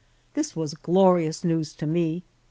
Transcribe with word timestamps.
This 0.33 0.55
was 0.55 0.73
glorious 0.73 1.43
news 1.43 1.75
to 1.75 1.85
me. 1.85 2.23